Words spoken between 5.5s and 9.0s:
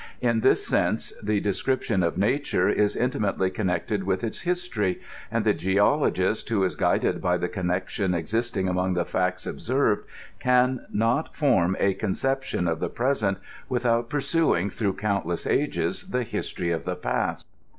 geologist, who is guided by the connection existing among